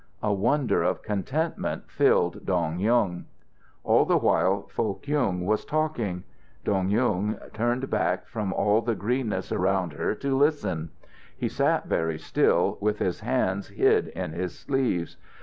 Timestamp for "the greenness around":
8.81-9.93